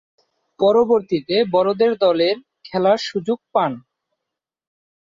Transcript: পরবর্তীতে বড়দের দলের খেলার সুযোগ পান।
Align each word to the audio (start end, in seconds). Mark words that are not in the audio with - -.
পরবর্তীতে 0.59 1.35
বড়দের 1.51 1.93
দলের 1.97 2.35
খেলার 2.65 2.99
সুযোগ 3.01 3.39
পান। 3.53 3.71